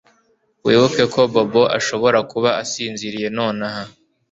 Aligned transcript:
Wibuke 0.65 1.03
ko 1.13 1.21
Bobo 1.33 1.63
ashobora 1.77 2.19
kuba 2.31 2.49
asinziriye 2.61 3.27
nonaha 3.37 3.81